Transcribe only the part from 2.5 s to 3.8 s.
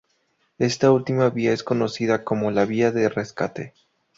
vía de rescate.